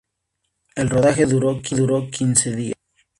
[0.75, 1.61] El rodaje duró
[2.09, 2.75] quince días.